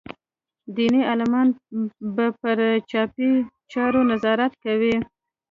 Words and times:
دیني 0.75 1.01
عالمان 1.09 1.47
به 2.15 2.25
پر 2.39 2.57
چاپي 2.89 3.29
چارو 3.71 4.01
نظارت 4.11 4.53
کوي. 4.63 4.95